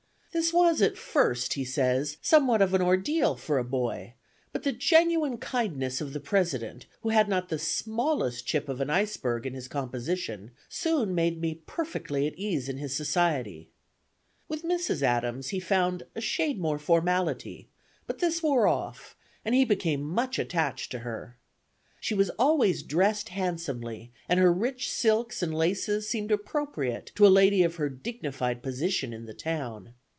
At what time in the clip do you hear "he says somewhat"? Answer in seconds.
1.55-2.61